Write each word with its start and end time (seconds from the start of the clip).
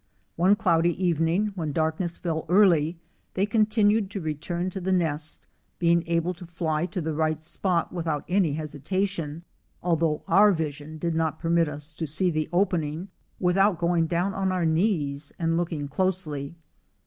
One 0.35 0.55
cloudy 0.55 0.97
evening 1.03 1.51
when 1.53 1.73
darkness 1.73 2.17
fell 2.17 2.47
early 2.49 2.97
they 3.35 3.45
continued 3.45 4.09
to 4.09 4.19
return 4.19 4.71
to 4.71 4.81
the 4.81 4.91
nest, 4.91 5.45
being 5.77 6.01
able 6.07 6.33
to 6.33 6.45
fly 6.47 6.87
to 6.87 7.01
the 7.01 7.13
right 7.13 7.43
spot 7.43 7.93
without 7.93 8.25
any 8.27 8.55
hesi 8.55 8.81
tation, 8.81 9.43
although 9.83 10.23
our 10.27 10.51
vision 10.53 10.97
did 10.97 11.13
not 11.13 11.37
permit 11.37 11.69
us 11.69 11.93
to 11.93 12.07
see 12.07 12.31
the 12.31 12.49
opening 12.51 13.09
without 13.39 13.77
going 13.77 14.07
down 14.07 14.33
on 14.33 14.51
our 14.51 14.65
knees 14.65 15.33
and 15.37 15.55
looking 15.55 15.87
closely. 15.87 16.55